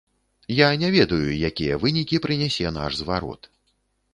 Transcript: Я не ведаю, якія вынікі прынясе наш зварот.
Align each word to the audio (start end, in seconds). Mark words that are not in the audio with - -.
Я 0.59 0.69
не 0.83 0.87
ведаю, 0.95 1.35
якія 1.49 1.77
вынікі 1.83 2.21
прынясе 2.25 2.73
наш 2.79 2.91
зварот. 3.03 3.41